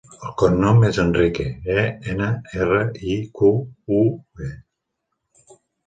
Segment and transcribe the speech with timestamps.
[0.27, 1.45] El cognom és Enrique:
[1.75, 2.31] e, ena,
[2.63, 2.81] erra,
[3.17, 3.55] i, cu,
[4.01, 4.03] u,
[4.51, 4.51] e.